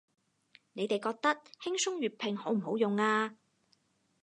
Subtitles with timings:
[0.73, 1.29] 你哋覺得
[1.61, 3.37] 輕鬆粵拼好唔好用啊